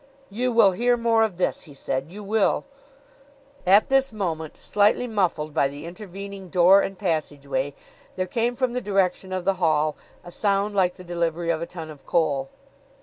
"You 0.31 0.51
will 0.51 0.71
hear 0.71 0.97
more 0.97 1.21
of 1.21 1.37
this," 1.37 1.65
he 1.65 1.75
said. 1.75 2.11
"You 2.11 2.23
will" 2.23 2.65
At 3.77 3.89
this 3.89 4.11
moment, 4.11 4.57
slightly 4.57 5.05
muffled 5.05 5.53
by 5.53 5.67
the 5.67 5.85
intervening 5.85 6.49
door 6.49 6.81
and 6.81 6.97
passageway, 6.97 7.75
there 8.15 8.25
came 8.25 8.55
from 8.55 8.73
the 8.73 8.81
direction 8.81 9.31
of 9.31 9.45
the 9.45 9.53
hall 9.61 9.95
a 10.23 10.31
sound 10.31 10.73
like 10.73 10.95
the 10.95 11.03
delivery 11.03 11.51
of 11.51 11.61
a 11.61 11.67
ton 11.67 11.91
of 11.91 12.03
coal. 12.07 12.49